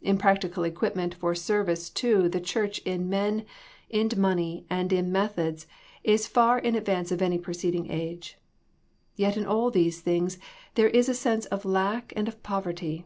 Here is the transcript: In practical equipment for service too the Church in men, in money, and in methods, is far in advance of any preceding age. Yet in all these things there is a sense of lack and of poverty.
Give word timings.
In 0.00 0.16
practical 0.16 0.64
equipment 0.64 1.12
for 1.14 1.34
service 1.34 1.90
too 1.90 2.30
the 2.30 2.40
Church 2.40 2.78
in 2.86 3.10
men, 3.10 3.44
in 3.90 4.08
money, 4.16 4.64
and 4.70 4.90
in 4.90 5.12
methods, 5.12 5.66
is 6.02 6.26
far 6.26 6.58
in 6.58 6.74
advance 6.74 7.12
of 7.12 7.20
any 7.20 7.36
preceding 7.36 7.90
age. 7.92 8.38
Yet 9.16 9.36
in 9.36 9.44
all 9.44 9.70
these 9.70 10.00
things 10.00 10.38
there 10.76 10.88
is 10.88 11.10
a 11.10 11.14
sense 11.14 11.44
of 11.44 11.66
lack 11.66 12.14
and 12.16 12.26
of 12.26 12.42
poverty. 12.42 13.04